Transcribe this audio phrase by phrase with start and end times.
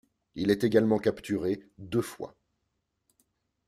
[0.33, 2.33] Il est également capturé deux fois.